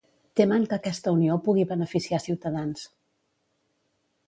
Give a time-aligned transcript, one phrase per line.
[0.39, 2.89] Temen que aquesta unió pugui beneficiar Ciutadans.